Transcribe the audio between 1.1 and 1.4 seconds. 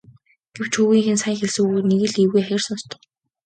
нь сая